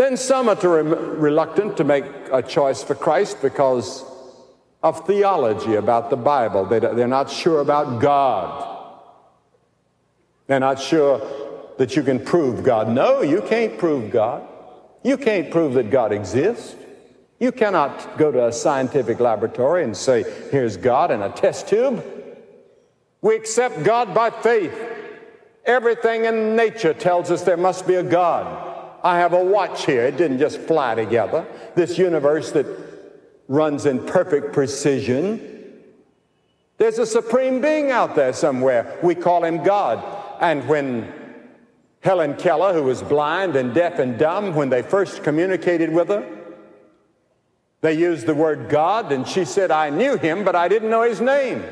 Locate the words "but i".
50.44-50.68